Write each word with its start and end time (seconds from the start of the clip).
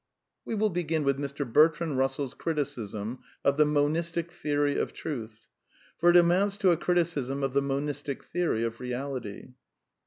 We 0.45 0.55
will 0.55 0.71
begin 0.71 1.03
with 1.03 1.19
Mr. 1.19 1.45
Bertrand 1.45 1.95
Russell's 1.95 2.33
criticism 2.33 3.19
of 3.43 3.55
the 3.57 3.67
Monistic 3.67 4.31
Theory 4.33 4.75
of 4.79 4.93
Truth, 4.93 5.45
for 5.99 6.09
it 6.09 6.17
amounts 6.17 6.57
to 6.57 6.71
a 6.71 6.75
criticism 6.77 7.43
of 7.43 7.53
the 7.53 7.61
Monistic 7.61 8.23
Theory 8.23 8.63
of 8.63 8.79
Reality. 8.79 9.49